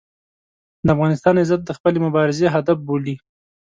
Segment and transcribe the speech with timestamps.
[0.85, 3.15] د افغانستان عزت د خپلې مبارزې هدف بولي.